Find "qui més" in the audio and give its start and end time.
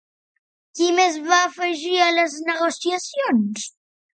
0.77-1.19